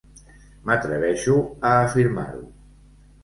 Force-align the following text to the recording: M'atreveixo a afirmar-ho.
M'atreveixo 0.69 1.35
a 1.71 1.75
afirmar-ho. 1.83 2.43